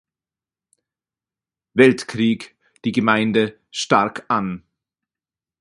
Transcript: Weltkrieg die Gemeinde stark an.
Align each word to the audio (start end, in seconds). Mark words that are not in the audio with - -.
Weltkrieg 1.75 2.55
die 2.85 2.91
Gemeinde 2.91 3.59
stark 3.69 4.25
an. 4.29 4.63